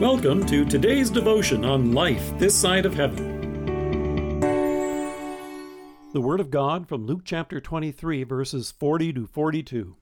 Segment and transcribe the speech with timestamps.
[0.00, 4.40] Welcome to today's devotion on life this side of heaven.
[6.14, 9.98] The Word of God from Luke chapter 23, verses 40 to 42.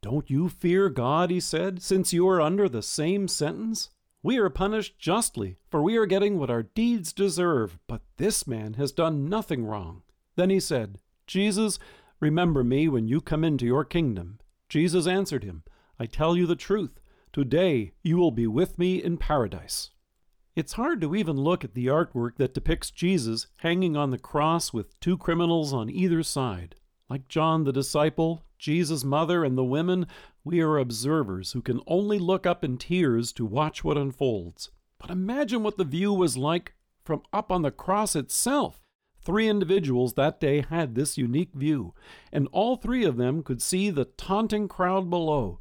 [0.00, 3.90] Don't you fear God, he said, since you are under the same sentence?
[4.22, 8.72] We are punished justly, for we are getting what our deeds deserve, but this man
[8.74, 10.00] has done nothing wrong.
[10.34, 10.96] Then he said,
[11.26, 11.78] Jesus,
[12.20, 14.40] remember me when you come into your kingdom.
[14.70, 15.62] Jesus answered him,
[15.98, 17.01] I tell you the truth.
[17.32, 19.88] Today you will be with me in paradise.
[20.54, 24.74] It's hard to even look at the artwork that depicts Jesus hanging on the cross
[24.74, 26.74] with two criminals on either side.
[27.08, 30.08] Like John the disciple, Jesus' mother, and the women,
[30.44, 34.70] we are observers who can only look up in tears to watch what unfolds.
[34.98, 38.82] But imagine what the view was like from up on the cross itself.
[39.24, 41.94] Three individuals that day had this unique view,
[42.30, 45.60] and all three of them could see the taunting crowd below.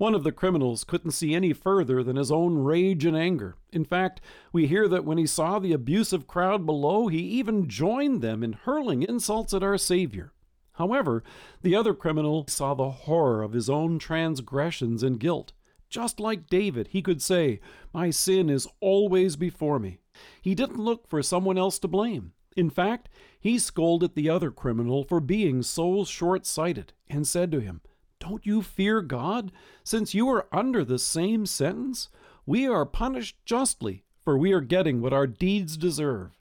[0.00, 3.56] One of the criminals couldn't see any further than his own rage and anger.
[3.70, 8.22] In fact, we hear that when he saw the abusive crowd below, he even joined
[8.22, 10.32] them in hurling insults at our Savior.
[10.72, 11.22] However,
[11.60, 15.52] the other criminal saw the horror of his own transgressions and guilt.
[15.90, 17.60] Just like David, he could say,
[17.92, 19.98] My sin is always before me.
[20.40, 22.32] He didn't look for someone else to blame.
[22.56, 27.60] In fact, he scolded the other criminal for being so short sighted and said to
[27.60, 27.82] him,
[28.20, 29.50] don't you fear God,
[29.82, 32.08] since you are under the same sentence?
[32.46, 36.38] We are punished justly, for we are getting what our deeds deserve.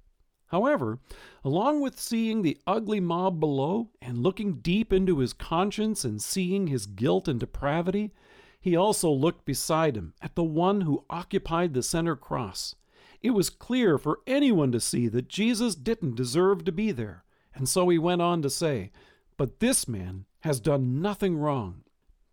[0.48, 1.00] However,
[1.44, 6.68] along with seeing the ugly mob below and looking deep into his conscience and seeing
[6.68, 8.12] his guilt and depravity,
[8.60, 12.76] he also looked beside him at the one who occupied the center cross.
[13.22, 17.70] It was clear for anyone to see that Jesus didn't deserve to be there, and
[17.70, 18.92] so he went on to say,
[19.38, 21.84] But this man has done nothing wrong.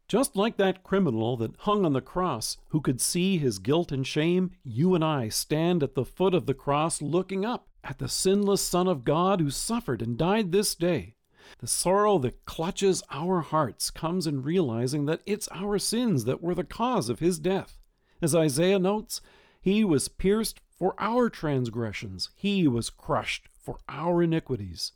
[0.09, 4.07] Just like that criminal that hung on the cross, who could see his guilt and
[4.07, 8.09] shame, you and I stand at the foot of the cross looking up at the
[8.09, 11.17] sinless Son of God who suffered and died this day.
[11.59, 16.55] The sorrow that clutches our hearts comes in realizing that it's our sins that were
[16.55, 17.79] the cause of his death.
[18.23, 19.21] As Isaiah notes,
[19.61, 24.93] he was pierced for our transgressions, he was crushed for our iniquities.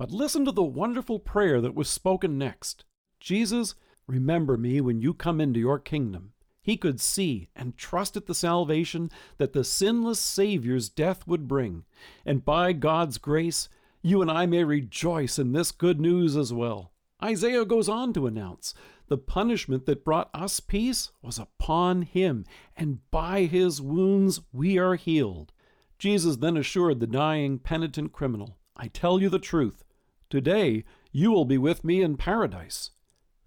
[0.00, 2.86] But listen to the wonderful prayer that was spoken next
[3.20, 3.74] Jesus,
[4.06, 6.32] remember me when you come into your kingdom.
[6.62, 11.84] He could see and trust at the salvation that the sinless Savior's death would bring.
[12.24, 13.68] And by God's grace,
[14.00, 16.92] you and I may rejoice in this good news as well.
[17.22, 18.72] Isaiah goes on to announce
[19.08, 24.94] the punishment that brought us peace was upon him, and by his wounds we are
[24.94, 25.52] healed.
[25.98, 29.84] Jesus then assured the dying penitent criminal, I tell you the truth.
[30.30, 32.90] Today you will be with me in paradise.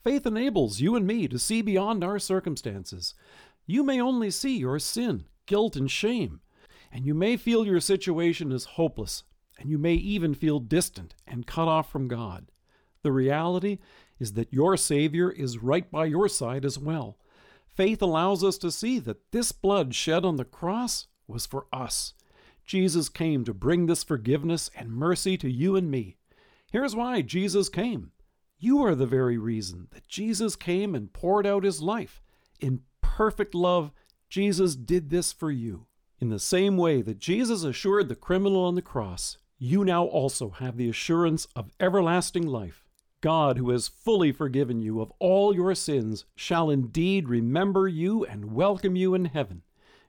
[0.03, 3.13] Faith enables you and me to see beyond our circumstances.
[3.65, 6.41] You may only see your sin, guilt, and shame,
[6.91, 9.23] and you may feel your situation is hopeless,
[9.57, 12.51] and you may even feel distant and cut off from God.
[13.01, 13.79] The reality
[14.19, 17.17] is that your Savior is right by your side as well.
[17.65, 22.13] Faith allows us to see that this blood shed on the cross was for us.
[22.65, 26.17] Jesus came to bring this forgiveness and mercy to you and me.
[26.73, 28.13] Here's why Jesus came.
[28.57, 32.19] You are the very reason that Jesus came and poured out his life.
[32.59, 33.91] In perfect love,
[34.27, 35.85] Jesus did this for you.
[36.19, 40.49] In the same way that Jesus assured the criminal on the cross, you now also
[40.49, 42.83] have the assurance of everlasting life.
[43.21, 48.55] God, who has fully forgiven you of all your sins, shall indeed remember you and
[48.55, 49.61] welcome you in heaven.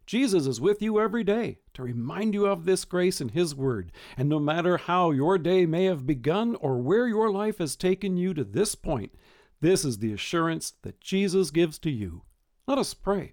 [0.07, 3.91] Jesus is with you every day to remind you of this grace in His Word.
[4.17, 8.17] And no matter how your day may have begun or where your life has taken
[8.17, 9.15] you to this point,
[9.61, 12.23] this is the assurance that Jesus gives to you.
[12.67, 13.33] Let us pray.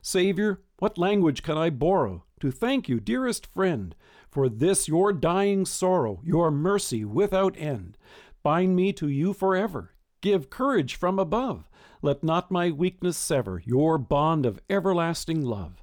[0.00, 3.94] Savior, what language can I borrow to thank you, dearest friend,
[4.30, 7.96] for this your dying sorrow, your mercy without end?
[8.42, 9.94] Bind me to you forever.
[10.20, 11.68] Give courage from above.
[12.00, 15.82] Let not my weakness sever your bond of everlasting love.